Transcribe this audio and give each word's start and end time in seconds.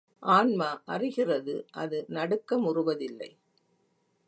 ஆன்மா 0.23 0.81
அறிகிறது 0.85 1.67
அது 1.71 2.05
நடுக்கமுறுவதில்லை. 2.09 3.29